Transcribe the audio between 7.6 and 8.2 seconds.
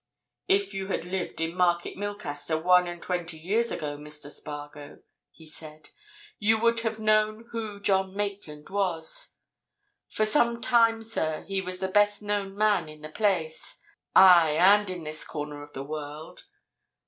John